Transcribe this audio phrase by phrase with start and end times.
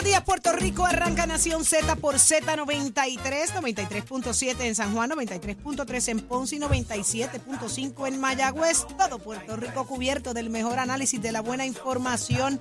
[0.00, 0.86] Buenos días, Puerto Rico.
[0.86, 8.18] Arranca Nación Z por Z93, 93.7 en San Juan, 93.3 en Ponce y 97.5 en
[8.18, 8.86] Mayagüez.
[8.96, 12.58] Todo Puerto Rico cubierto del mejor análisis de la buena información.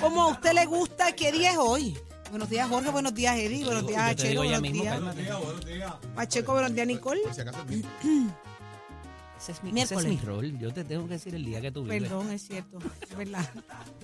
[0.00, 1.94] Como a usted le gusta, ¿qué día es hoy?
[2.30, 2.88] Buenos días, Jorge.
[2.88, 3.66] Buenos días, Eddie.
[3.66, 4.40] Buenos días, Achero.
[4.40, 5.92] Buenos mismo, días.
[6.14, 7.20] Pacheco, buenos días, Nicole.
[7.34, 7.66] Si acaso es
[8.04, 8.34] mío.
[9.38, 10.06] Ese es, mi, Miércoles.
[10.06, 10.58] ese es mi rol.
[10.58, 12.04] Yo te tengo que decir el día que tú vives.
[12.04, 13.46] Perdón, es cierto, es verdad.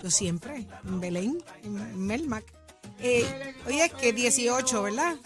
[0.02, 2.44] Yo siempre, en Belén, en Melmac.
[3.00, 5.16] Eh, hoy es que 18, ¿verdad?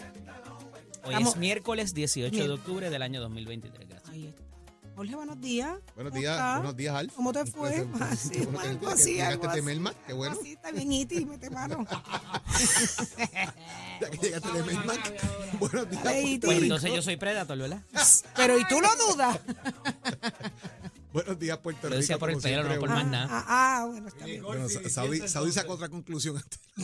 [1.03, 3.87] Hoy Estamos- es miércoles 18 de octubre del año 2023.
[3.87, 4.09] Gracias.
[4.09, 4.43] Ahí está.
[4.95, 5.77] Jorge, buenos días.
[5.95, 6.53] Buenos ¿Cómo días, está?
[6.57, 7.13] buenos días, Alf.
[7.13, 7.85] ¿Cómo te fue?
[7.85, 8.03] placer.
[8.11, 9.61] Así, Qué bueno que- algo que así, llegaste algo de así.
[9.61, 10.37] Melmac, qué bueno.
[10.37, 11.85] Así está bien, Iti, mete mano.
[14.01, 15.59] Ya que llegaste de Melmac.
[15.59, 16.55] Buenos días, Ey, Puerto Pues.
[16.59, 16.63] Rico.
[16.75, 17.81] entonces yo soy Predator, ¿verdad?
[18.35, 19.39] Pero ¿y tú lo dudas?
[21.11, 22.01] Buenos días, Puerto Lo Rico.
[22.01, 23.27] decía por el pelo, no por más nada.
[23.31, 23.45] Ah,
[23.81, 24.43] ah, bueno, está bien.
[24.43, 26.41] Bueno, Sa- Saudi, Saudi sacó otra conclusión.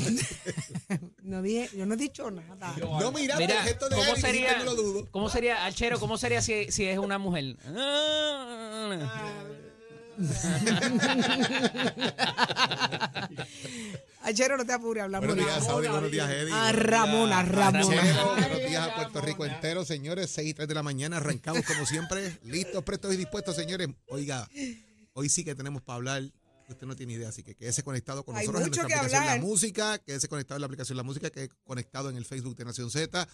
[1.22, 2.76] No dije, yo no he dicho nada.
[2.80, 5.08] No, mira, Mira, el gesto de ¿cómo sería, que lo dudo.
[5.10, 7.56] ¿cómo sería, Alchero, cómo sería si, si es una mujer?
[14.22, 15.88] Achero, no te apures, hablamos Buenos días, Saudi.
[15.88, 16.52] Buenos días, Eddie.
[16.54, 18.24] Ah, Ramona, Chero, Ramona.
[18.38, 20.32] buenos días a Puerto Rico entero, señores.
[20.32, 21.18] 6 y 3 de la mañana.
[21.18, 22.40] Arrancamos como siempre.
[22.44, 23.88] Listos, prestos y dispuestos, señores.
[24.08, 24.50] Oiga,
[25.14, 26.24] hoy sí que tenemos para hablar.
[26.68, 29.38] Usted no tiene idea, así que quédese conectado con Hay nosotros en nuestra aplicación hablar.
[29.38, 30.00] La Música.
[30.00, 33.28] Quédese conectado en la aplicación La Música, quédese conectado en el Facebook de Nación Z.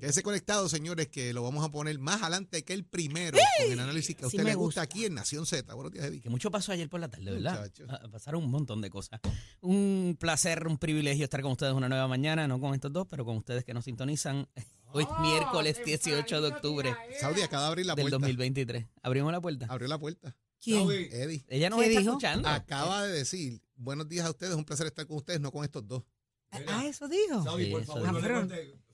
[0.00, 3.78] Quédese conectado, señores, que lo vamos a poner más adelante que el primero con el
[3.78, 4.82] análisis que a Sí usted me le gusta gusta.
[4.82, 5.72] aquí en Nación Z.
[5.74, 6.20] Buenos días, Eddie.
[6.20, 7.60] Que mucho pasó ayer por la tarde, ¿verdad?
[7.60, 7.84] Muchacho.
[7.88, 9.20] Ah, Pasaron un montón de cosas.
[9.60, 13.24] Un placer, un privilegio estar con ustedes una nueva mañana, no con estos dos, pero
[13.24, 14.48] con ustedes que nos sintonizan.
[14.94, 18.16] Hoy es miércoles 18 de octubre Saudi acaba de abrir la del puerta.
[18.18, 18.86] 2023.
[19.02, 19.66] Abrimos la puerta.
[19.70, 20.36] Abrió la puerta.
[20.60, 20.90] ¿Quién?
[20.90, 21.44] Eddie.
[21.48, 22.10] Ella nos ¿Qué está dijo?
[22.12, 22.48] escuchando.
[22.48, 25.86] Acaba de decir, buenos días a ustedes, un placer estar con ustedes, no con estos
[25.88, 26.02] dos.
[26.68, 27.42] Ah, eso dijo.
[27.42, 28.18] Saudi, por Sí, favor, no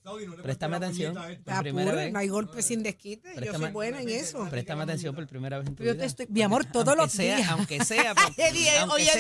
[0.05, 1.13] Ah, no Préstame la atención.
[1.15, 1.45] puñeta a esta.
[1.45, 2.13] Te Por primera apures, vez.
[2.13, 3.35] no hay golpe sin desquite.
[3.45, 4.47] Yo soy buena en eso.
[4.49, 6.01] Préstame atención por primera vez en tu Yo vida.
[6.03, 7.49] te estoy, mi amor, todos Aunque los sea- días.
[7.51, 8.15] Aunque sea.
[8.91, 9.11] oye,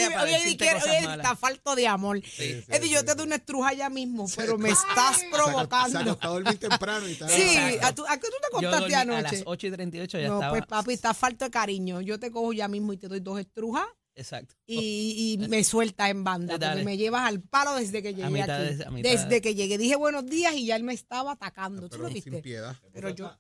[1.17, 2.21] está falto de amor.
[2.25, 5.99] sí, Eddie, yo sí, te doy una estruja ya mismo, pero me estás provocando.
[5.99, 7.29] Se acostó a dormir temprano y tal.
[7.31, 7.79] Sí.
[7.83, 9.37] ¿a, tú- ¿a qué tú te Yo acostaste dormí a anoche?
[9.39, 10.53] las 8 y 38 ya no, estaba.
[10.53, 12.01] pues papi, está falto de cariño.
[12.01, 13.85] Yo te cojo ya mismo y te doy dos estrujas
[14.19, 14.55] Exacto.
[14.67, 16.59] y, y me sueltas en banda.
[16.59, 16.73] Dale.
[16.83, 18.75] Porque me llevas al palo desde que llegué mitad aquí.
[18.75, 19.79] de- a mitad desde de- que llegué.
[19.79, 21.83] Dije buenos días y ya él me estaba atacando.
[21.83, 22.43] ¿Tú Pero lo sin viste?
[22.43, 22.77] piedad.
[22.93, 23.33] Pero yo...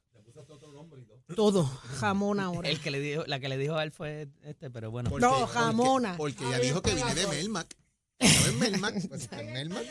[1.34, 1.64] Todo,
[2.00, 2.68] jamón ahora.
[2.70, 5.10] El que le dijo, la que le dijo a él fue este, pero bueno.
[5.10, 6.16] Porque- No, jamona.
[6.16, 7.76] Porque, porque ella dijo que viene de Melmac.
[8.20, 8.94] ¿Sabes Melmac?
[9.08, 9.84] Pues Melmac.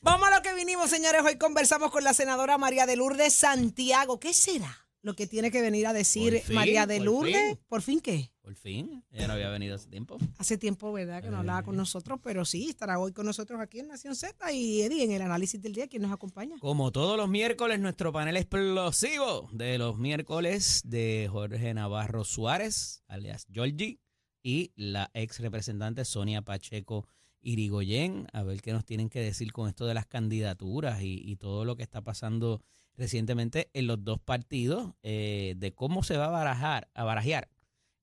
[0.00, 1.22] Vamos a lo que vinimos, señores.
[1.24, 4.18] Hoy conversamos con la senadora María de Lourdes Santiago.
[4.18, 7.34] ¿Qué será lo que tiene que venir a decir fin, María de por Lourdes?
[7.36, 7.58] fin.
[7.68, 8.30] ¿Por fin qué?
[8.40, 10.18] Por fin, ella no había venido hace tiempo.
[10.38, 11.22] Hace tiempo, ¿verdad?
[11.22, 11.64] Que no hablaba Eh.
[11.64, 15.12] con nosotros, pero sí, estará hoy con nosotros aquí en Nación Z y Eddie en
[15.12, 16.56] el análisis del día, quien nos acompaña.
[16.60, 23.46] Como todos los miércoles, nuestro panel explosivo de los miércoles de Jorge Navarro Suárez, alias
[23.52, 24.00] Georgie,
[24.42, 27.06] y la ex representante Sonia Pacheco
[27.42, 31.36] Irigoyen, a ver qué nos tienen que decir con esto de las candidaturas y, y
[31.36, 32.62] todo lo que está pasando
[32.96, 37.48] recientemente en los dos partidos, eh, de cómo se va a barajar, a barajear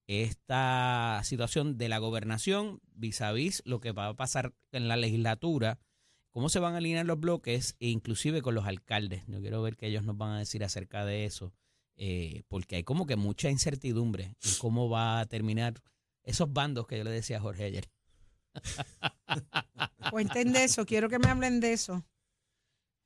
[0.08, 4.98] esta situación de la gobernación vis a vis lo que va a pasar en la
[4.98, 5.80] legislatura
[6.32, 9.24] cómo se van a alinear los bloques e inclusive con los alcaldes.
[9.28, 11.54] Yo quiero ver qué ellos nos van a decir acerca de eso,
[11.96, 15.82] eh, porque hay como que mucha incertidumbre en cómo va a terminar
[16.24, 17.90] esos bandos que yo le decía a Jorge ayer.
[20.12, 22.06] Cuenten de eso, quiero que me hablen de eso.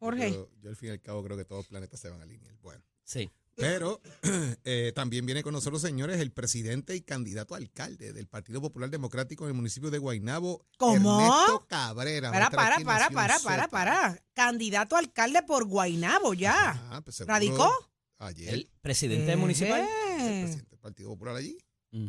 [0.03, 0.31] Jorge.
[0.33, 2.23] Yo, yo al fin y al cabo creo que todos los planetas se van a
[2.23, 2.55] alinear.
[2.61, 2.83] Bueno.
[3.03, 3.31] Sí.
[3.55, 4.01] Pero
[4.63, 8.89] eh, también viene con nosotros, señores, el presidente y candidato a alcalde del Partido Popular
[8.89, 11.19] Democrático en el municipio de Guaynabo, ¿Cómo?
[11.21, 12.31] Ernesto Cabrera.
[12.31, 14.23] Para, para, para, para, para, para.
[14.33, 16.71] Candidato a alcalde por Guainabo ya.
[16.91, 17.71] Ah, pues seguro ¿Radicó?
[18.17, 18.53] Ayer.
[18.55, 19.81] El presidente municipal.
[19.81, 20.41] el Eh.
[20.45, 21.57] presidente del Partido Popular allí.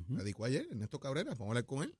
[0.08, 1.30] Radicó ayer, Ernesto Cabrera.
[1.32, 1.94] Vamos a hablar con él.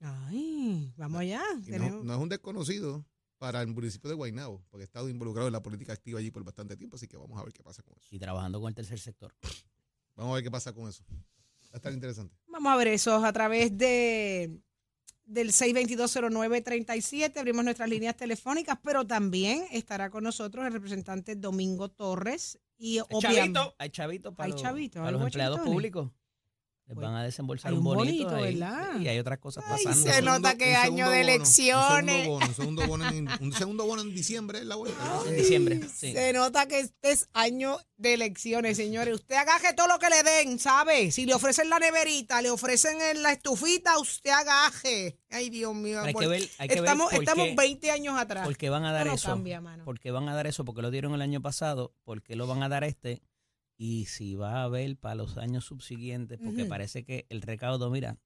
[0.00, 1.42] Ay, vamos allá.
[1.66, 3.04] No es un desconocido
[3.44, 6.42] para el municipio de Guaynabo, porque ha estado involucrado en la política activa allí por
[6.42, 8.08] bastante tiempo, así que vamos a ver qué pasa con eso.
[8.10, 9.34] Y trabajando con el tercer sector.
[10.16, 11.04] Vamos a ver qué pasa con eso.
[11.10, 12.34] Va a estar interesante.
[12.46, 14.62] Vamos a ver eso a través de
[15.26, 17.36] del 6220937.
[17.36, 22.58] Abrimos nuestras líneas telefónicas, pero también estará con nosotros el representante Domingo Torres.
[22.78, 23.58] Y Hay obviamente.
[23.60, 26.10] chavito, hay chavito para Hay los, chavito, para hay los empleados públicos.
[26.86, 29.00] Les Pues, van a desembolsar hay un bonito, bonito, ahí, ¿verdad?
[29.00, 30.12] y hay otras cosas Ay, pasando.
[30.12, 32.28] se nota que año de elecciones.
[32.28, 35.02] Un segundo bono, un segundo bono en, un segundo bono en diciembre es la vuelta.
[35.26, 36.12] En diciembre, sí.
[36.12, 39.14] Se nota que este es año de elecciones, señores.
[39.14, 41.10] Usted agaje todo lo que le den, ¿sabe?
[41.10, 45.18] Si le ofrecen la neverita, le ofrecen en la estufita, usted agaje.
[45.30, 46.02] Ay, Dios mío.
[46.02, 48.44] Hay que ver, hay que ver estamos por estamos qué- 20 años atrás.
[48.46, 49.28] ¿Por qué van a dar no eso?
[49.28, 49.84] cambia, mano.
[49.86, 50.66] ¿Por qué van a dar eso?
[50.66, 53.22] Porque lo dieron el año pasado, ¿por qué lo van a dar este?
[53.76, 56.68] Y si va a haber para los años subsiguientes, porque Ujú.
[56.68, 58.16] parece que el recaudo, mira,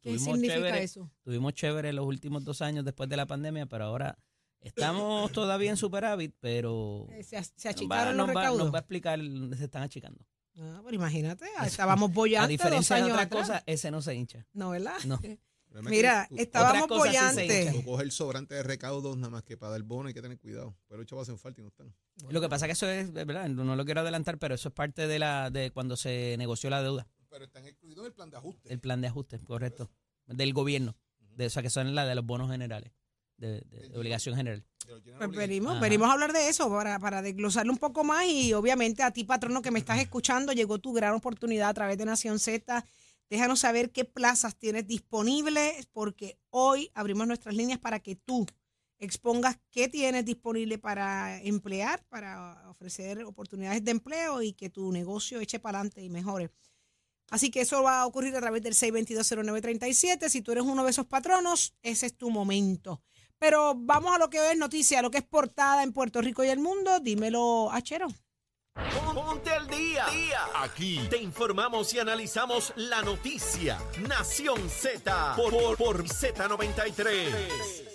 [0.00, 1.10] ¿Qué significa chévere, eso?
[1.22, 4.18] tuvimos chévere los últimos dos años después de la pandemia, pero ahora
[4.60, 8.64] estamos todavía en superávit, pero Eh, Se, se nos va, achicaron los nos va- recaudos.
[8.64, 10.24] nos va a explicar dónde se están achicando.
[10.56, 13.40] Ah, pero imagínate, estábamos boyantes A diferencia dos de años otras atrás.
[13.48, 14.46] cosas, ese no se hincha.
[14.52, 14.96] No, ¿verdad?
[15.06, 15.18] No.
[15.82, 17.34] Mira, estábamos cosas
[17.72, 20.38] sí coges el sobrante de recaudos nada más que para dar bono hay que tener
[20.38, 20.74] cuidado.
[20.88, 21.94] Pero los chavos hacen falta y no están.
[22.30, 23.48] Lo que pasa es que eso es, ¿verdad?
[23.48, 26.82] No lo quiero adelantar, pero eso es parte de la de cuando se negoció la
[26.82, 28.72] deuda, Pero están excluidos del plan de ajuste.
[28.72, 29.90] el plan de ajuste, correcto,
[30.26, 30.96] del gobierno,
[31.36, 32.90] de, o sea, que son la de los bonos generales,
[33.36, 34.64] de, de- de obligación general.
[35.18, 39.02] Pues venimos, venimos a hablar de eso para, para desglosarlo un poco más y obviamente
[39.02, 42.38] a ti, patrono, que me estás escuchando, llegó tu gran oportunidad a través de Nación
[42.38, 42.84] Z.
[43.30, 48.46] Déjanos saber qué plazas tienes disponibles porque hoy abrimos nuestras líneas para que tú
[48.98, 55.40] expongas qué tienes disponible para emplear, para ofrecer oportunidades de empleo y que tu negocio
[55.40, 56.50] eche para adelante y mejore.
[57.30, 60.28] Así que eso va a ocurrir a través del 6220937.
[60.28, 63.02] Si tú eres uno de esos patronos, ese es tu momento.
[63.38, 66.48] Pero vamos a lo que es noticia, lo que es portada en Puerto Rico y
[66.48, 67.00] el mundo.
[67.00, 68.08] Dímelo, Achero.
[69.14, 70.06] Ponte al día.
[70.54, 73.78] Aquí te informamos y analizamos la noticia.
[74.08, 77.86] Nación Z por, por, por Z93.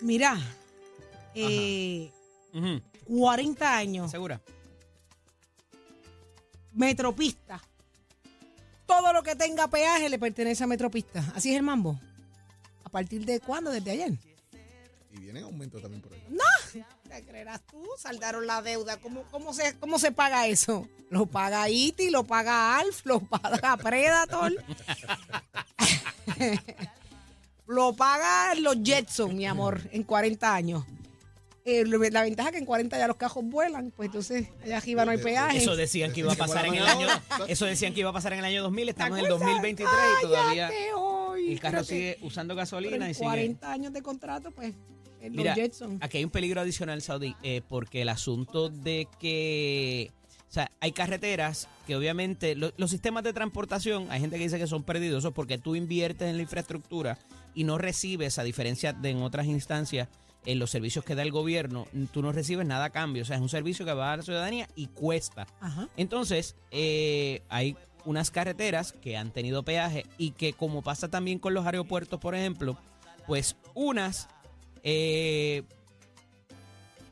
[0.00, 0.36] Mira,
[1.34, 2.10] eh,
[2.52, 2.80] Ujú.
[3.06, 4.40] 40 años, ¿Segura?
[6.72, 7.60] Metropista.
[8.86, 11.24] Todo lo que tenga peaje le pertenece a Metropista.
[11.34, 12.00] Así es el mambo.
[12.92, 13.70] ¿A partir de cuándo?
[13.70, 14.12] ¿Desde ayer?
[15.12, 16.22] Y vienen aumento también por ahí.
[17.08, 17.82] ¿Te creerás tú?
[17.96, 18.98] Saldaron la deuda.
[18.98, 20.86] ¿Cómo, cómo, se, ¿Cómo se paga eso?
[21.08, 24.52] Lo paga Iti, lo paga Alf, lo paga Predator.
[27.66, 30.84] lo paga los Jetson, mi amor, en 40 años.
[31.64, 35.06] Eh, la ventaja es que en 40 ya los cajos vuelan, pues entonces allá arriba
[35.06, 35.56] no hay peaje.
[35.56, 37.06] Eso decían que iba a pasar en el año,
[37.48, 39.48] eso decían que iba a pasar en el año 2000, ¿Te estamos en el acuerdas?
[39.48, 40.70] 2023 y todavía
[41.50, 44.74] El carro sigue usando gasolina y sigue 40 años de contrato, pues,
[45.22, 45.98] los Mira, Jetson.
[46.00, 50.10] Aquí hay un peligro adicional, Saudi, eh, porque el asunto de que,
[50.48, 54.58] o sea, hay carreteras que obviamente, lo- los sistemas de transportación, hay gente que dice
[54.58, 57.18] que son perdidos, porque tú inviertes en la infraestructura
[57.54, 60.08] y no recibes, a diferencia de en otras instancias,
[60.44, 63.36] en los servicios que da el gobierno, tú no recibes nada a cambio, o sea,
[63.36, 65.46] es un servicio que va a la ciudadanía y cuesta.
[65.60, 65.88] Ajá.
[65.96, 71.54] Entonces, eh, hay unas carreteras que han tenido peaje y que como pasa también con
[71.54, 72.76] los aeropuertos, por ejemplo,
[73.26, 74.28] pues unas,
[74.82, 75.62] eh,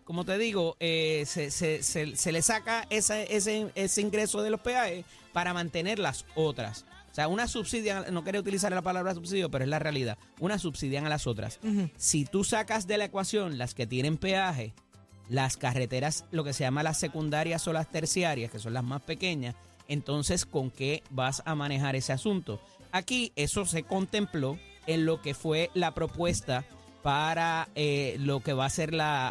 [0.04, 4.50] como te digo, eh, se, se- se- se le saca esa- ese, ese ingreso de
[4.50, 6.84] los peajes para mantener las otras.
[7.12, 10.18] O sea, una subsidian, no quería utilizar la palabra subsidio, pero es la realidad.
[10.38, 11.58] Una subsidian a las otras.
[11.96, 14.74] Si tú sacas de la ecuación las que tienen peaje,
[15.28, 19.02] las carreteras, lo que se llama las secundarias o las terciarias, que son las más
[19.02, 19.54] pequeñas,
[19.90, 22.60] entonces ¿con qué vas a manejar ese asunto?
[22.92, 26.64] Aquí eso se contempló en lo que fue la propuesta
[27.02, 29.28] para eh, lo que va a ser la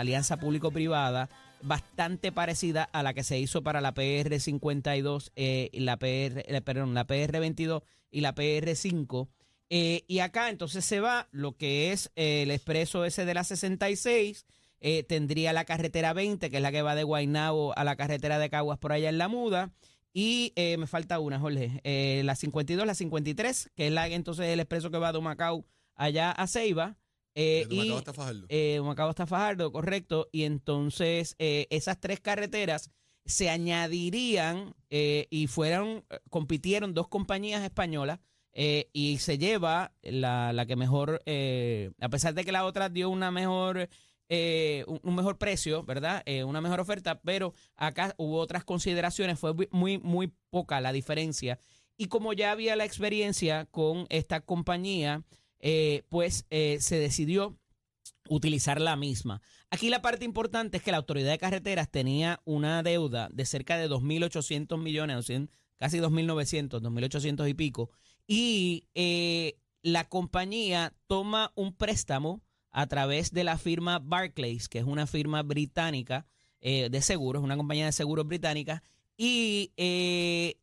[0.00, 1.28] alianza público-privada,
[1.62, 6.60] bastante parecida a la que se hizo para la PR 52, eh, la PR, eh,
[6.64, 9.28] perdón, la PR 22 y la PR 5.
[9.70, 14.46] Eh, y acá entonces se va lo que es el expreso ese de la 66,
[14.80, 18.38] eh, tendría la carretera 20, que es la que va de Guaynabo a la carretera
[18.38, 19.72] de Caguas por allá en La Muda.
[20.20, 21.80] Y eh, me falta una, Jorge.
[21.84, 25.64] Eh, la 52, la 53, que es la entonces el expreso que va de Humacao
[25.94, 26.96] allá a Ceiba.
[27.36, 28.46] Eh, Desde Humacao y, hasta Fajardo.
[28.48, 30.28] eh, Humacao hasta Fajardo, correcto.
[30.32, 32.90] Y entonces eh, esas tres carreteras
[33.26, 38.18] se añadirían eh, y fueron, compitieron dos compañías españolas
[38.52, 42.88] eh, y se lleva la, la que mejor, eh, a pesar de que la otra
[42.88, 43.88] dio una mejor,
[44.30, 46.22] eh, un, mejor precio, ¿verdad?
[46.26, 51.58] Eh, una mejor oferta, pero acá hubo otras consideraciones, fue muy, muy poca la diferencia.
[51.96, 55.24] Y como ya había la experiencia con esta compañía,
[55.60, 57.58] eh, pues se decidió
[58.28, 59.40] utilizar la misma.
[59.70, 63.78] Aquí la parte importante es que la Autoridad de Carreteras tenía una deuda de cerca
[63.78, 67.90] de 2.800 millones, 200, casi 2.900, 2.800 y pico,
[68.26, 68.84] y
[69.82, 75.42] la compañía toma un préstamo a través de la firma Barclays, que es una firma
[75.42, 76.26] británica
[76.60, 78.82] eh, de seguros, una compañía de seguros británica,
[79.16, 80.56] y eh,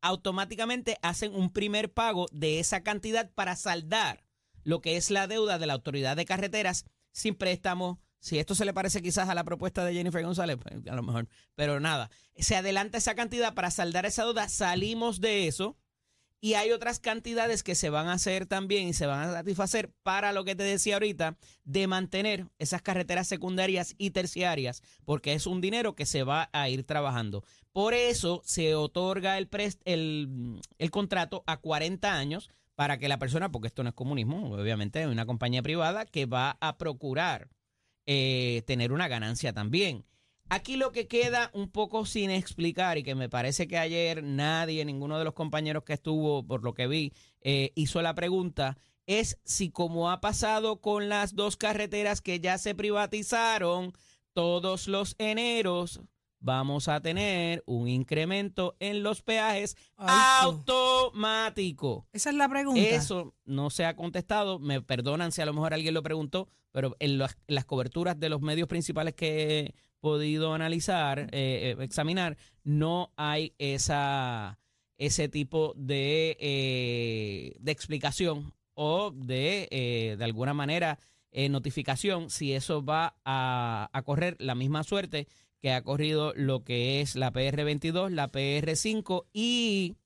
[0.00, 4.24] automáticamente hacen un primer pago de esa cantidad para saldar
[4.62, 8.00] lo que es la deuda de la autoridad de carreteras sin préstamo.
[8.18, 11.02] Si esto se le parece quizás a la propuesta de Jennifer González, pues, a lo
[11.02, 15.76] mejor, pero nada, se adelanta esa cantidad para saldar esa deuda, salimos de eso
[16.44, 19.90] y hay otras cantidades que se van a hacer también y se van a satisfacer
[20.02, 25.46] para lo que te decía ahorita, de mantener esas carreteras secundarias y terciarias, porque es
[25.46, 27.44] un dinero que se va a ir trabajando.
[27.72, 29.48] Por eso se otorga el,
[29.86, 34.52] el, el contrato a 40 años para que la persona, porque esto no es comunismo,
[34.52, 37.48] obviamente es una compañía privada que va a procurar
[38.04, 40.04] eh, tener una ganancia también.
[40.48, 44.84] Aquí lo que queda un poco sin explicar y que me parece que ayer nadie,
[44.84, 49.38] ninguno de los compañeros que estuvo, por lo que vi, eh, hizo la pregunta, es
[49.44, 53.92] si como ha pasado con las dos carreteras que ya se privatizaron,
[54.32, 56.00] todos los eneros
[56.44, 62.06] vamos a tener un incremento en los peajes automático.
[62.12, 62.82] Esa es la pregunta.
[62.82, 64.58] Eso no se ha contestado.
[64.58, 68.42] Me perdonan si a lo mejor alguien lo preguntó, pero en las coberturas de los
[68.42, 69.74] medios principales que
[70.04, 74.58] podido analizar, eh, eh, examinar, no hay esa,
[74.98, 80.98] ese tipo de, eh, de explicación o de, de alguna manera,
[81.48, 85.26] notificación si eso va a, a, correr la misma suerte
[85.58, 89.96] que ha corrido lo que es la PR22, la PR5 y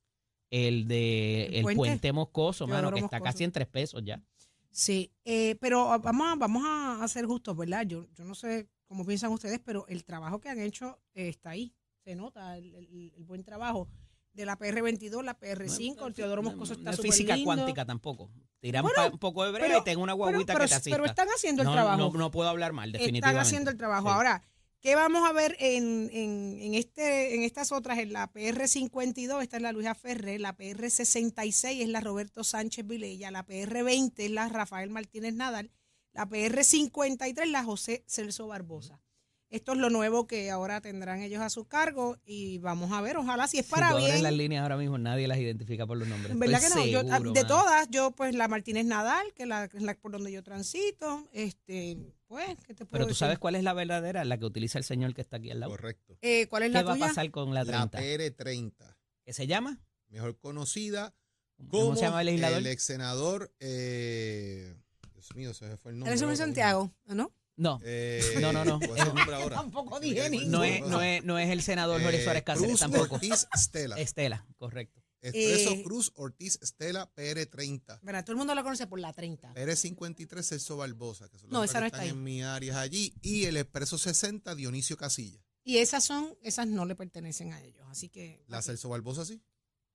[0.51, 2.13] el de el, puente?
[2.13, 4.23] Moscoso, mano, que está casi en tres pesos ya.
[4.71, 5.11] Sí,
[5.59, 7.85] pero vamos a, vamos a hacer justos, ¿verdad?
[7.85, 11.51] Yo, yo no sé como piensan ustedes, pero el trabajo que han hecho eh, está
[11.51, 11.75] ahí.
[12.05, 13.89] Se nota el, buen trabajo
[14.33, 18.31] de la PR22, la PR5, el Teodoro Moscoso está súper física cuántica tampoco.
[18.61, 20.91] Tiran un poco de breve y tengo una guaguita que te asista.
[20.91, 22.11] Pero están haciendo el trabajo.
[22.17, 23.29] No, puedo hablar mal, definitivamente.
[23.29, 24.09] Están haciendo el trabajo.
[24.09, 24.43] Ahora,
[24.81, 27.99] ¿qué vamos a ver en, en, en, este, en estas otras?
[27.99, 33.31] En la PR52 esta es la Luisa Ferrer, la PR66 es la Roberto Sánchez Vilella,
[33.31, 35.71] la PR20 es la Rafael Martínez Nadal
[36.19, 39.01] la PR53, la José Celso Barbosa.
[39.51, 43.17] Esto es lo nuevo que ahora tendrán ellos a su cargo y vamos a ver,
[43.17, 44.17] ojalá si es para bien.
[44.17, 46.37] En las líneas ahora mismo nadie las identifica por los nombres.
[46.37, 47.33] ¿Verdad que no?
[47.33, 51.97] de todas, yo pues la Martínez Nadal, que es la, por donde yo transito, este,
[52.27, 54.85] pues, ¿qué te puedo Pero tú sabes cuál es la verdadera, la que utiliza el
[54.85, 55.71] señor que está aquí al lado.
[55.71, 56.19] Correcto.
[56.21, 57.99] Eh, ¿Cuál es la ¿Qué va a pasar con la 30?
[58.01, 58.97] La PR30.
[59.25, 59.79] ¿Qué se llama?
[60.09, 61.15] Mejor conocida
[61.57, 62.59] como ¿Cómo se llama el legislador?
[62.59, 64.75] El ex senador eh,
[65.29, 66.13] Dios mío, se fue el nombre.
[66.13, 67.33] ¿Eres un Santiago, ¿no?
[67.57, 67.81] No.
[67.85, 68.79] Eh, no, no, no.
[69.51, 72.81] tampoco dije ni no es, no, es, no es el senador Jorge Suárez Cáceres Cruz
[72.81, 73.17] tampoco.
[73.17, 73.99] Ortiz Estela.
[73.99, 75.03] Estela, correcto.
[75.21, 78.01] Expreso eh, Cruz Ortiz Estela PR30.
[78.03, 79.55] Verá, todo el mundo lo conoce por la 30.
[79.55, 83.13] PR53 Celso Barbosa, que son no, esa que no están está en mi área allí.
[83.21, 85.41] Y el Expreso 60 Dionisio Casilla.
[85.65, 87.85] Y esas son, esas no le pertenecen a ellos.
[87.91, 88.45] Así que.
[88.47, 89.43] La Celso Barbosa sí.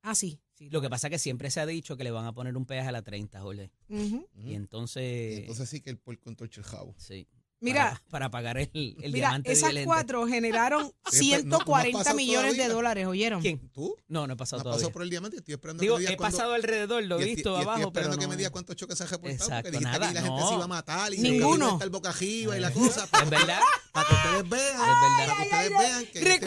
[0.02, 0.42] Ah, sí.
[0.72, 2.66] Lo que pasa es que siempre se ha dicho que le van a poner un
[2.66, 3.72] peaje a la 30, Jorge.
[3.90, 5.40] Y entonces.
[5.40, 6.96] entonces sí que el por control el jabo.
[6.98, 7.28] Sí.
[7.60, 13.42] Mira, para, pagar el, el mira, diamante esas cuatro generaron 140 millones de dólares, ¿oyeron?
[13.42, 13.70] ¿Quién?
[13.70, 13.96] ¿Tú?
[14.10, 14.80] No, no he pasado no todavía.
[14.82, 17.52] pasado por el diamante, estoy esperando Digo, que me he pasado alrededor, lo he visto
[17.56, 18.30] abajo, estoy esperando pero que no.
[18.32, 20.48] me diga cuántos choques se ha reportado, Exacto, porque dijiste nada, que la gente no.
[20.50, 21.80] se iba a matar y Ninguno.
[21.80, 23.08] que iba a boca arriba y la cosa.
[23.24, 23.60] Es verdad.
[23.94, 25.16] Para que ustedes vean, Es verdad.
[25.18, 26.03] para que ustedes vean que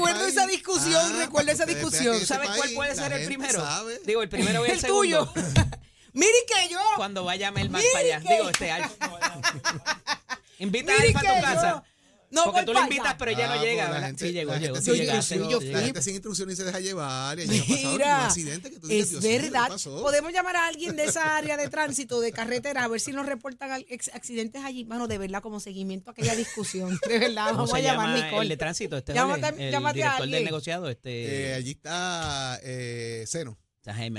[0.06, 2.25] Recuerdo esa discusión, Ah, recuerdo esa discusión.
[2.26, 3.60] ¿Sabes cuál puede ser el primero?
[3.60, 4.00] sabe.
[4.04, 5.00] Digo, el primero y el, El segundo.
[5.00, 5.32] tuyo.
[6.12, 6.80] Mire que yo.
[6.96, 8.20] Cuando vaya Melman Mire para allá.
[8.36, 9.10] Digo, este Alfa.
[10.58, 11.84] Invita a Alfa a tu yo- casa.
[12.30, 13.18] No Porque voy tú le invitas, allá.
[13.18, 13.88] pero ella Ah, no llega.
[13.88, 14.75] pues la sí llegó, la llegó.
[14.75, 17.38] gente Sí llegaste, yo sí La gente sin instrucciones se deja llevar.
[17.38, 19.68] Y un Mira, accidente que tú dices, es Dios mío, ¿qué verdad.
[19.68, 20.02] pasó?
[20.02, 23.26] Podemos llamar a alguien de esa área de tránsito, de carretera, a ver si nos
[23.26, 23.71] reportan
[24.12, 24.85] accidentes allí.
[24.85, 26.99] Mano, de verdad, como seguimiento a aquella discusión.
[27.09, 28.42] De verdad, ¿Cómo vamos a llamar a Nicole.
[28.42, 28.97] el de tránsito?
[28.97, 30.38] Este Llámate- el llámate a director alguien.
[30.38, 31.50] del negociado, este...
[31.50, 33.59] Eh, allí está eh, Seno.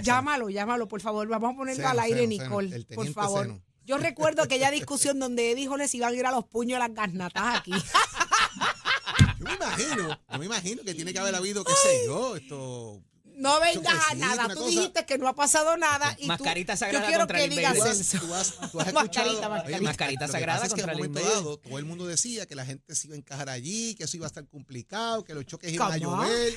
[0.02, 1.28] Llámalo, llámalo, por favor.
[1.28, 2.76] Vamos a ponerlo Seno, al aire, Seno, Seno, Nicole.
[2.76, 3.62] el por favor.
[3.88, 6.94] Yo recuerdo aquella discusión donde Eddie Jones iban a ir a los puños a las
[6.94, 7.72] garnatas aquí.
[7.72, 13.02] Yo me imagino, yo me imagino que tiene que haber habido, qué sé yo, esto.
[13.24, 14.48] No vengas a nada.
[14.50, 14.66] Tú cosa.
[14.68, 16.14] dijiste que no ha pasado nada.
[16.18, 18.20] Y tú- Mascarita yo sagrada quiero contra que el digas Tú eso.
[18.20, 19.50] tú has- tú has Mascarita, escuchado.
[19.50, 19.78] mascarita.
[19.78, 21.78] Oye, Mascarita lo que sagrada pasa es que contra en el un momento dado, todo
[21.78, 24.28] el mundo decía que la gente se iba a encajar allí, que eso iba a
[24.28, 26.54] estar complicado, que los choques iban a llover.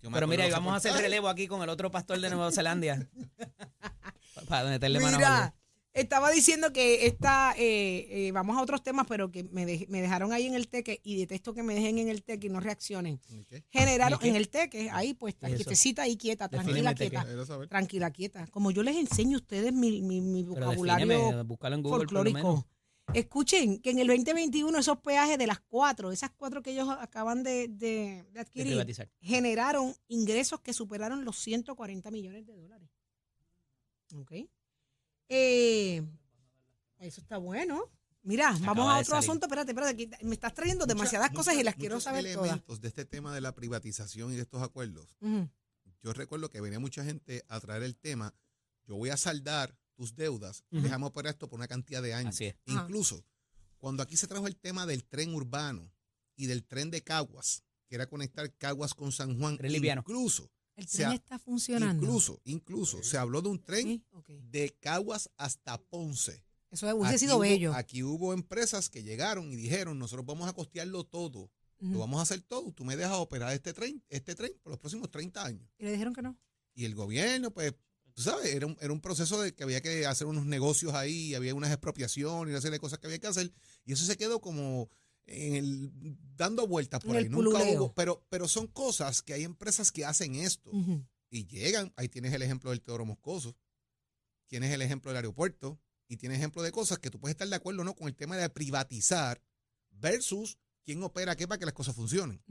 [0.00, 2.52] Yo Pero mira, y vamos a hacer relevo aquí con el otro pastor de Nueva
[2.52, 3.04] Zelanda.
[4.48, 5.54] Para meterle mano a Mira,
[5.94, 10.00] estaba diciendo que esta, eh, eh, vamos a otros temas, pero que me, dej- me
[10.00, 12.60] dejaron ahí en el teque y detesto que me dejen en el teque y no
[12.60, 13.18] reaccionen.
[13.48, 13.64] ¿Qué?
[13.70, 15.64] Generaron en el teque, ahí pues, ¿Qué es eso?
[15.64, 17.20] quietecita ahí quieta, tranquila, quieta.
[17.68, 18.46] Tranquila, quieta.
[18.48, 21.06] Como yo les enseño a ustedes mi, mi, mi Pero vocabulario
[21.76, 22.66] en Google folclórico.
[23.14, 27.42] Escuchen que en el 2021 esos peajes de las cuatro, esas cuatro que ellos acaban
[27.42, 28.76] de, de- de de adquirir,
[29.20, 32.88] generaron ingresos que superaron los 140 millones de dólares.
[34.16, 34.32] ¿Ok?
[35.28, 36.02] Eh,
[36.98, 37.90] eso está bueno.
[38.24, 39.46] Mira, vamos a otro asunto.
[39.46, 39.92] Espérate, espérate.
[39.92, 42.38] aquí me estás trayendo Mucha- demasiadas mucha- cosas y las quiero saber todas.
[42.48, 45.16] elementos de este tema de la privatización y de estos acuerdos.
[46.02, 48.34] Yo recuerdo que venía mucha gente a traer el tema.
[48.86, 50.64] Yo voy a saldar tus deudas.
[50.70, 52.34] Déjame operar esto por una cantidad de años.
[52.34, 52.56] Así es.
[52.66, 52.82] Ajá.
[52.82, 53.24] Incluso
[53.78, 55.90] cuando aquí se trajo el tema del tren urbano
[56.36, 60.48] y del tren de Caguas, que era conectar Caguas con San Juan, incluso,
[60.82, 62.04] El tren está funcionando.
[62.04, 64.04] incluso, incluso se habló de un tren Sí,
[64.50, 66.44] de Caguas hasta Ponce.
[66.70, 67.74] Eso hubiese sido hubo- bello.
[67.74, 72.22] Aquí hubo empresas que llegaron y dijeron, nosotros vamos a costearlo todo, lo vamos a
[72.22, 75.68] hacer todo, tú me dejas operar este tren, este tren por los próximos 30 años.
[75.78, 76.38] Y le dijeron que no.
[76.74, 77.74] Y el gobierno, pues,
[78.14, 81.34] tú sabes, era un, era un proceso de que había que hacer unos negocios ahí,
[81.34, 83.52] había unas expropiaciones y una serie de cosas que había que hacer,
[83.84, 84.88] y eso se quedó como
[85.26, 87.28] en el, dando vueltas por ahí.
[87.28, 90.70] Nunca hubo, pero, pero son cosas que hay empresas que hacen esto
[91.30, 91.92] y llegan.
[91.96, 93.56] Ahí tienes el ejemplo del Teodoro Moscoso,
[94.46, 97.56] tienes el ejemplo del aeropuerto y tienes ejemplo de cosas que tú puedes estar de
[97.56, 99.42] acuerdo o no con el tema de privatizar
[99.90, 102.42] versus quién opera qué para que las cosas funcionen.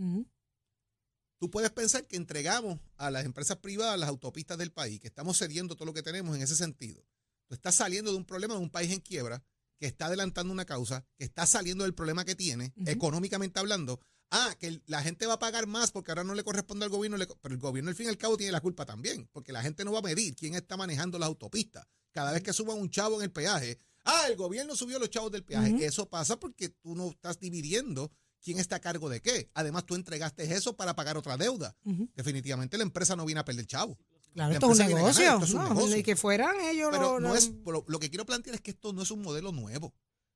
[1.37, 5.37] Tú puedes pensar que entregamos a las empresas privadas las autopistas del país, que estamos
[5.37, 7.03] cediendo todo lo que tenemos en ese sentido.
[7.47, 9.43] Tú estás saliendo de un problema de un país en quiebra,
[9.81, 13.99] que está adelantando una causa, que está saliendo del problema que tiene, económicamente hablando.
[14.29, 17.17] Ah, que la gente va a pagar más porque ahora no le corresponde al gobierno,
[17.41, 19.83] pero el gobierno al fin y al cabo tiene la culpa también, porque la gente
[19.83, 21.87] no va a medir quién está manejando las autopistas.
[22.11, 25.31] Cada vez que suban un chavo en el peaje, ah, el gobierno subió los chavos
[25.31, 25.83] del peaje.
[25.83, 29.49] Eso pasa porque tú no estás dividiendo quién está a cargo de qué.
[29.55, 31.75] Además, tú entregaste eso para pagar otra deuda.
[32.15, 33.97] Definitivamente la empresa no viene a perder chavo.
[34.33, 35.23] Claro, La esto es un ganar, negocio.
[35.33, 35.95] esto es un No, negocio.
[35.97, 38.61] Ni que fueran ellos Pero lo- no lo- es, lo, lo que quiero plantear es
[38.61, 39.93] que esto no es un modelo nuevo.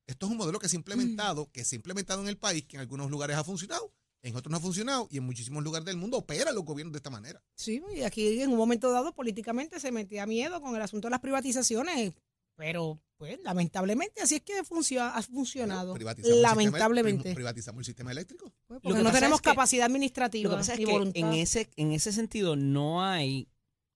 [0.08, 2.66] Esto es un modelo que se ha implementado, que se ha implementado en el país,
[2.66, 5.86] que en algunos lugares ha funcionado, en otros no ha funcionado, y en muchísimos lugares
[5.86, 7.42] del mundo operan los gobiernos de esta manera.
[7.56, 11.12] Sí, y aquí en un momento dado políticamente se metía miedo con el asunto de
[11.12, 12.14] las privatizaciones,
[12.56, 15.94] pero pues lamentablemente así es que funcio- ha funcionado.
[15.94, 17.34] Privatizamos el sistema- Lamentablemente.
[17.34, 18.52] privatizamos el sistema eléctrico.
[18.68, 20.86] Pues, Lo porque que no tenemos es que- capacidad administrativa Lo que pasa es ni
[20.86, 21.20] que voluntad.
[21.22, 23.48] en ese, en ese sentido no hay,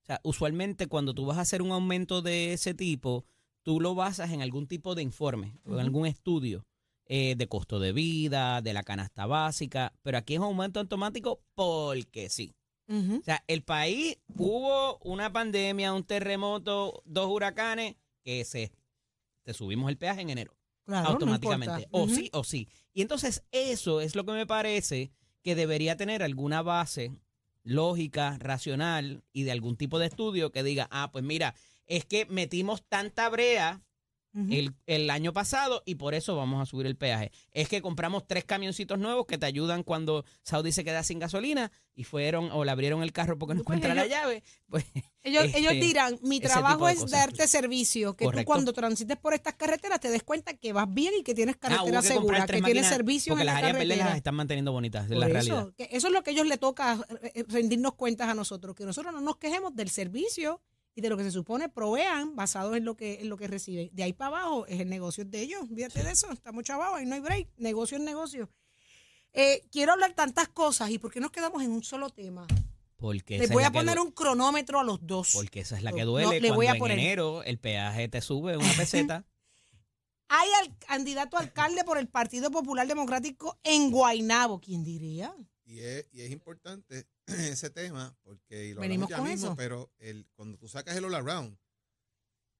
[0.09, 3.25] sea, usualmente cuando tú vas a hacer un aumento de ese tipo,
[3.63, 6.65] tú lo basas en algún tipo de informe o en algún estudio
[7.05, 11.41] eh, de costo de vida, de la canasta básica, pero aquí es un aumento automático
[11.55, 12.55] porque sí.
[12.91, 18.71] O sea, el país hubo una pandemia, un terremoto, dos huracanes, que se
[19.43, 21.87] te subimos el peaje en enero Claro, automáticamente.
[21.91, 22.67] o sí o sí.
[22.93, 25.11] Y entonces eso es lo que me parece
[25.43, 27.11] que debería tener alguna base
[27.63, 32.25] lógica, racional y de algún tipo de estudio que diga, ah, pues mira, es que
[32.25, 33.81] metimos tanta brea
[34.33, 37.31] El, el año pasado y por eso vamos a subir el peaje.
[37.51, 41.71] Es que compramos tres camioncitos nuevos que te ayudan cuando Saudi se queda sin gasolina
[41.95, 44.43] y fueron o le abrieron el carro porque no Pues encuentra la llave.
[44.69, 44.85] Pues
[45.23, 47.11] Ellos, este, ellos dirán, mi trabajo es cosas.
[47.11, 51.13] darte servicio, que tú cuando transites por estas carreteras te des cuenta que vas bien
[51.19, 53.73] y que tienes ah, carretera que segura, que tienes servicios porque en las la áreas
[53.79, 55.73] verdes las están manteniendo bonitas, es Por la eso, realidad.
[55.75, 58.85] que eso es lo que ellos le toca eh, eh, rendirnos cuentas a nosotros, que
[58.85, 60.61] nosotros no nos quejemos del servicio
[60.99, 63.89] y de lo que se supone provean basados en lo que en lo que reciben.
[63.93, 65.61] De ahí para abajo es el negocio de ellos.
[65.73, 68.49] Fíjate de eso, estamos chavados, ahí no hay break, negocio es negocio.
[69.33, 72.45] Eh, quiero hablar tantas cosas y por qué nos quedamos en un solo tema.
[72.97, 75.31] Porque Les voy a poner du- un cronómetro a los dos.
[75.33, 77.57] Porque esa es la que No, duele le cuando voy a en poner- enero el
[77.57, 79.25] peaje te sube una peseta.
[80.27, 85.33] Hay al candidato alcalde por el Partido Popular Democrático en Guaynabo, ¿quién diría?
[85.69, 89.47] Y es, y es importante ese tema, porque y lo Venimos hablamos ya con mismo,
[89.49, 89.55] eso.
[89.55, 91.55] pero el, cuando tú sacas el all around,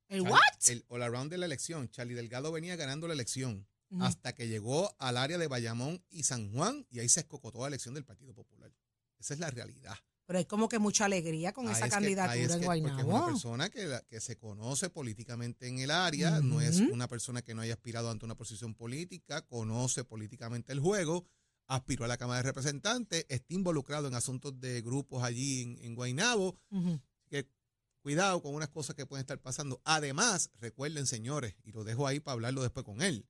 [0.10, 0.40] ¿El Charlie- what?
[0.70, 4.04] el all around de la elección, Charlie Delgado venía ganando la elección Ujú.
[4.04, 7.68] hasta que llegó al área de Bayamón y San Juan y ahí se escocotó la
[7.70, 8.72] elección del Partido Popular.
[9.18, 9.96] Esa es la realidad.
[10.28, 12.66] Pero hay como que mucha alegría con esa es que- candidatura ahí es en que-
[12.68, 17.08] es una persona que, la- que se conoce políticamente en el área, no es una
[17.08, 21.26] persona que no haya aspirado ante una posición política, conoce políticamente el juego,
[21.70, 25.96] aspiró a la Cámara de Representantes, está involucrado en asuntos de grupos allí en, en
[25.96, 27.00] Guaynabo, Ujú.
[27.30, 27.48] que
[28.02, 29.80] cuidado con unas cosas que pueden estar pasando.
[29.86, 33.26] Además, recuerden, señores, y lo dejo ahí para hablarlo después con él,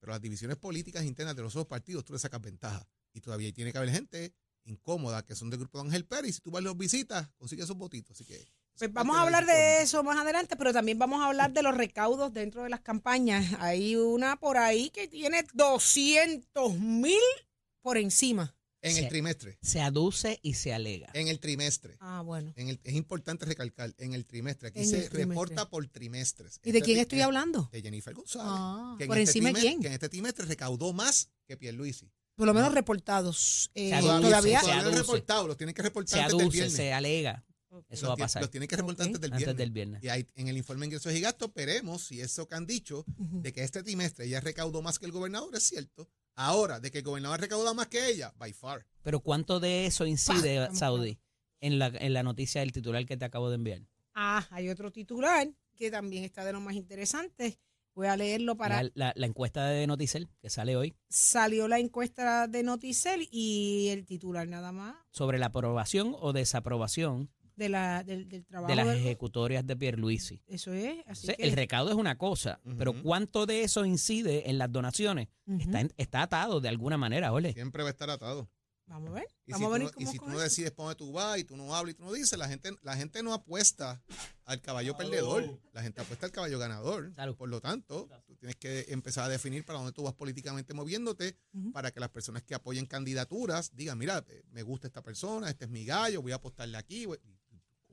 [0.00, 2.86] pero las divisiones políticas internas de los dos partidos, tú le sacas ventaja.
[3.12, 6.30] Y todavía tiene que haber gente incómoda que son del grupo de Ángel Pérez.
[6.30, 8.10] Y si tú vas los visitas, consigues esos votitos.
[8.16, 8.44] Así que.
[8.76, 11.52] Pues es vamos a la hablar de eso más adelante, pero también vamos a hablar
[11.52, 13.54] de los recaudos dentro de las campañas.
[13.60, 17.20] Hay una por ahí que tiene 200 mil
[17.84, 18.56] por encima.
[18.80, 19.58] En Se- el trimestre.
[19.62, 21.08] Se aduce y se alega.
[21.14, 21.96] En el trimestre.
[22.00, 22.52] Ah, bueno.
[22.56, 24.68] En el- es importante recalcar, en el trimestre.
[24.68, 25.26] Aquí En se el trimestre.
[25.26, 26.60] reporta por trimestres.
[26.64, 27.68] ¿Y de Este quién estoy eh, hablando?
[27.72, 28.46] De Jennifer González.
[28.50, 29.80] Ah, que en ¿por este encima de trimestre- quién?
[29.80, 32.10] Que en este trimestre recaudó más que Pierluisi.
[32.36, 33.70] Por lo menos reportados.
[33.74, 34.60] Eh, Se aduce, todavía.
[34.60, 34.98] se Todavía no han aduce.
[35.02, 36.76] reportado, los tienen que reportar Se antes del aduce, viernes.
[36.76, 37.44] se alega.
[37.88, 39.56] Eso Los va a pasar Los tienen que reportar antes del antes viernes.
[39.58, 40.04] del viernes.
[40.04, 43.04] Y ahí, en el informe de ingresos y gastos, veremos si eso que han dicho
[43.18, 46.08] de que este trimestre ella recaudó más que el gobernador es cierto.
[46.36, 48.84] Ahora, de que el gobernador ha recaudado más que ella, by far.
[49.02, 51.18] Pero ¿cuánto de eso incide, Saudi,
[51.60, 53.82] en la, en la noticia del titular que te acabo de enviar?
[54.14, 57.58] Ah, hay otro titular que también está de lo más interesante.
[57.94, 58.82] Voy a leerlo para.
[58.82, 63.86] La, la- la encuesta de Noticel que sale hoy Salió la encuesta de Noticel y
[63.90, 68.70] el titular nada más sobre la aprobación o desaprobación de la, del, del trabajo.
[68.70, 70.42] de las del- ejecutorias de Pierluisi.
[70.46, 70.98] Eso es.
[71.06, 72.94] Así O sea, que, El recaudo es una cosa, pero.
[73.02, 75.28] ¿cuánto de eso incide en las donaciones?
[75.46, 75.60] Ujú.
[75.60, 77.52] Está, en- está atado de alguna manera, ole.
[77.52, 78.48] Siempre va a estar atado.
[78.86, 79.26] Vamos a ver.
[79.46, 81.10] Y Vamos si a tú, ver no, y si tú no decides por dónde tú
[81.12, 84.02] vas y tú no hablas y tú no dices, la gente, la gente no apuesta
[84.44, 87.10] al caballo perdedor, la gente apuesta al caballo ganador.
[87.16, 87.34] Salud.
[87.34, 91.38] Por lo tanto, tú tienes que empezar a definir para dónde tú vas políticamente moviéndote
[91.72, 95.64] para que las personas que apoyen candidaturas digan, mira, eh, me gusta esta persona, este
[95.64, 97.06] es mi gallo, voy a apostarle aquí.
[97.06, 97.18] voy-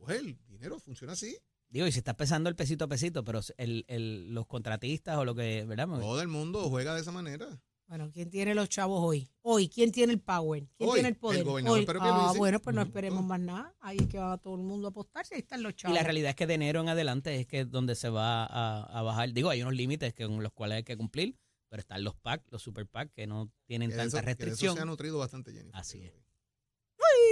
[0.01, 1.37] Coge el dinero, funciona así.
[1.69, 5.23] Digo, y se está pesando el pesito a pesito, pero el, el- los contratistas o
[5.25, 5.87] lo que, ¿verdad?
[5.87, 7.47] Todo el mundo juega de esa manera.
[7.87, 9.29] Bueno, ¿quién tiene los chavos hoy?
[9.41, 10.65] Hoy, ¿quién tiene el power?
[10.77, 11.43] ¿Quién Hoy, tiene el el poder?
[11.43, 11.85] gobernador Hoy.
[11.99, 12.87] Ah, bueno, pues no Ujú.
[12.89, 13.75] esperemos más nada.
[13.81, 15.35] Ahí es que va todo el mundo a apostarse.
[15.35, 15.95] Ahí están los Y chavos.
[15.97, 18.83] la realidad es que de enero en adelante es que es donde se va a,
[18.83, 19.31] a bajar.
[19.33, 21.37] Digo, hay unos límites que, con los cuales hay que cumplir,
[21.69, 24.31] pero están los PAC, los super PAC, que no tienen Que tanta eso- que de
[24.31, 25.75] eso restricción se ha nutrido bastante, Jennifer.
[25.79, 26.13] Así es.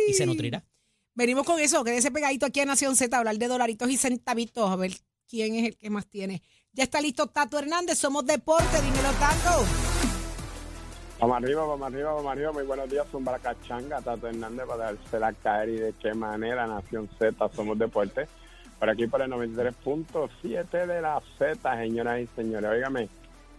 [0.09, 0.65] y se nutrirá.
[1.19, 4.77] Venimos con eso, quédese pegadito aquí a Nación Z, hablar de dolaritos y centavitos, a
[4.77, 4.93] ver
[5.27, 6.41] quién es el que más tiene.
[6.71, 9.65] Ya está listo Tato Hernández, somos deporte, dímelo Tango.
[11.19, 12.53] Vamos arriba, vamos arriba, vamos arriba.
[12.53, 17.09] Muy buenos días, la Cachanga, Tato Hernández para dársela caer y de qué manera, Nación
[17.19, 18.29] Z, somos deporte.
[18.79, 22.71] Por aquí por el 93.7 de la Z, señoras y señores.
[22.71, 23.09] Óigame,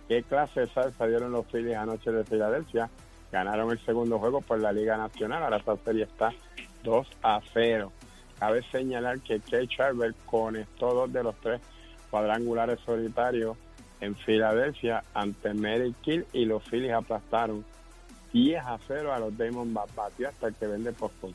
[0.08, 2.88] qué clase de salsa dieron los Phillies anoche de Filadelfia.
[3.30, 5.42] Ganaron el segundo juego por la Liga Nacional.
[5.42, 6.32] Ahora esta serie está
[6.82, 7.92] 2 a 0.
[8.38, 11.60] Cabe señalar que Kay Charver conectó dos de los tres
[12.10, 13.56] cuadrangulares solitarios
[14.00, 17.64] en Filadelfia ante Mary Kill y los Phillies aplastaron
[18.32, 19.94] 10 a 0 a los Diamondbacks.
[19.94, 21.34] Batió hasta el que vende postpone.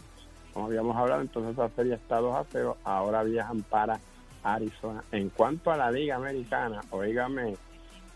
[0.53, 2.77] Como habíamos hablado, entonces esa serie está 2 a 0.
[2.83, 3.99] Ahora viajan para
[4.43, 5.03] Arizona.
[5.11, 7.55] En cuanto a la Liga Americana, oígame,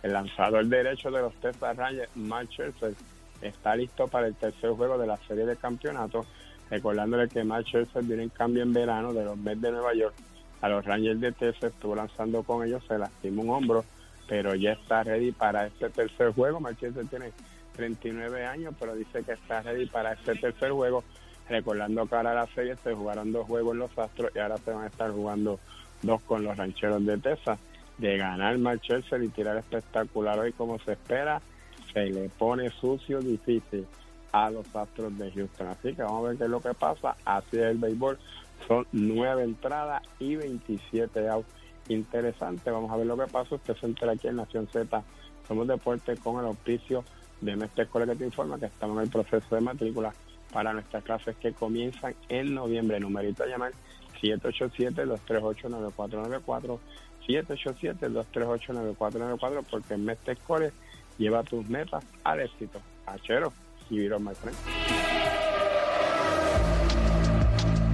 [0.01, 2.93] el lanzador derecho de los Texas Rangers, Mark Scherzer,
[3.41, 6.25] está listo para el tercer juego de la serie de campeonato.
[6.69, 10.15] Recordándole que Mark Scherzer viene en cambio en verano de los Mets de Nueva York
[10.61, 11.71] a los Rangers de Texas.
[11.73, 13.83] Estuvo lanzando con ellos, se lastimó un hombro
[14.29, 16.59] pero ya está ready para este tercer juego.
[16.59, 17.31] Marchese tiene
[17.75, 21.03] 39 años, pero dice que está ready para este tercer juego.
[21.49, 24.71] Recordando que ahora la serie se jugaron dos juegos en los Astros y ahora se
[24.71, 25.59] van a estar jugando
[26.03, 27.57] dos con los rancheros de Texas.
[27.97, 31.41] De ganar Marchese y tirar espectacular hoy como se espera,
[31.91, 33.87] se le pone sucio, difícil
[34.31, 35.67] a los Astros de Houston.
[35.67, 37.15] Así que vamos a ver qué es lo que pasa.
[37.25, 38.17] Así es el béisbol.
[38.67, 41.47] Son nueve entradas y 27 outs
[41.87, 42.71] interesante.
[42.71, 43.55] Vamos a ver lo que pasa.
[43.55, 45.03] Usted se entera aquí en Nación Z.
[45.47, 47.03] Somos deporte con el auspicio
[47.41, 50.13] de Mestre Escuela que te informa que estamos en el proceso de matrícula
[50.51, 52.99] para nuestras clases que comienzan en noviembre.
[52.99, 53.71] Numerito a llamar
[54.21, 56.79] 787-238-9494.
[57.27, 60.37] 787-238-9494 porque Mestre
[61.17, 62.79] lleva tus metas al éxito.
[63.05, 63.51] Achero
[63.91, 64.57] my friend.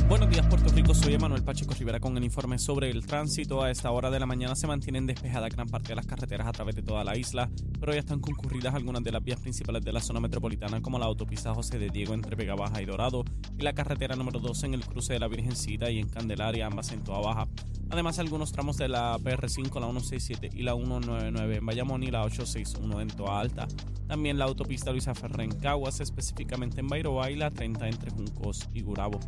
[0.07, 3.63] Buenos días Puerto Rico, soy Emanuel Pacheco Rivera con el informe sobre el tránsito.
[3.63, 6.51] A esta hora de la mañana se mantienen despejadas gran parte de las carreteras a
[6.51, 9.91] través de toda la isla, pero ya están concurridas algunas de las vías principales de
[9.91, 13.25] la zona metropolitana como la autopista José de Diego entre Vega Baja y Dorado
[13.57, 16.91] y la carretera número 12 en el cruce de la Virgencita y en Candelaria, ambas
[16.91, 17.47] en Toa Baja.
[17.89, 22.23] Además algunos tramos de la PR5, la 167 y la 199 en Bayamón y la
[22.23, 23.67] 861 en Toa Alta.
[24.07, 28.67] También la autopista Luisa Ferrer en Caguas, específicamente en Bairoa y la 30 entre Juncos
[28.73, 29.19] y Gurabo.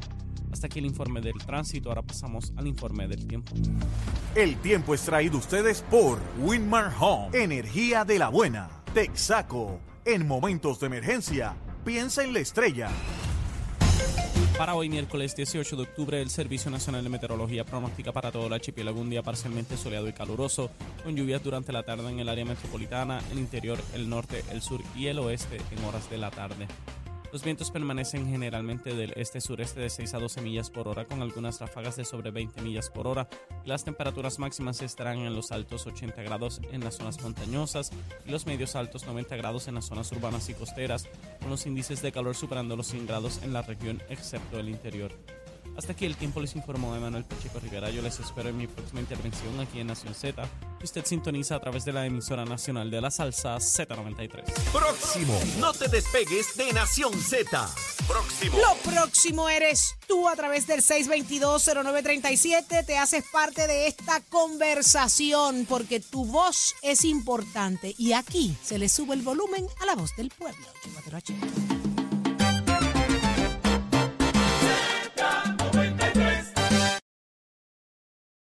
[0.51, 3.53] Hasta aquí el informe del tránsito, ahora pasamos al informe del tiempo.
[4.35, 8.69] El tiempo es traído ustedes por Winmar Home, energía de la buena.
[8.93, 12.89] Texaco, en momentos de emergencia, piensa en la estrella.
[14.57, 18.53] Para hoy, miércoles 18 de octubre, el Servicio Nacional de Meteorología pronostica para todo el
[18.53, 20.71] archipiélago un día parcialmente soleado y caluroso,
[21.03, 24.81] con lluvias durante la tarde en el área metropolitana, el interior, el norte, el sur
[24.95, 26.67] y el oeste en horas de la tarde.
[27.31, 31.59] Los vientos permanecen generalmente del este-sureste de 6 a 12 millas por hora, con algunas
[31.59, 33.27] ráfagas de sobre 20 millas por hora.
[33.65, 37.91] Las temperaturas máximas estarán en los altos 80 grados en las zonas montañosas
[38.25, 41.09] y los medios altos 90 grados en las zonas urbanas y costeras,
[41.41, 45.11] con los índices de calor superando los 100 grados en la región, excepto el interior.
[45.75, 47.91] Hasta aquí el tiempo les informó Emanuel Pacheco Rivera.
[47.91, 50.47] Yo les espero en mi próxima intervención aquí en Nación Z.
[50.77, 54.43] que usted sintoniza a través de la emisora nacional de la salsa Z93.
[54.71, 55.39] Próximo.
[55.59, 57.69] No te despegues de Nación Z.
[58.07, 58.57] Próximo.
[58.57, 62.85] Lo próximo eres tú a través del 622-0937.
[62.85, 68.87] Te haces parte de esta conversación porque tu voz es importante y aquí se le
[68.89, 70.65] sube el volumen a la voz del pueblo.
[70.83, 71.86] Chúpatelo.